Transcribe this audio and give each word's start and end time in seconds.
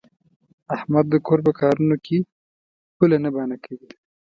احمد 0.75 1.05
د 1.09 1.15
کور 1.25 1.39
په 1.45 1.51
کارونو 1.59 1.95
کې 2.05 2.17
پوله 2.97 3.17
نه 3.23 3.29
بانه 3.35 3.57
کوي. 3.65 3.89